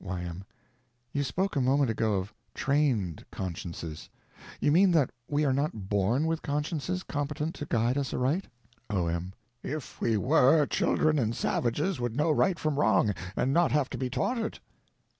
[0.03, 0.43] Y.M.
[1.13, 4.09] You spoke a moment ago of trained consciences.
[4.59, 8.45] You mean that we are not born with consciences competent to guide us aright?
[8.89, 9.33] O.M.
[9.61, 13.97] If we were, children and savages would know right from wrong, and not have to
[13.99, 14.59] be taught it.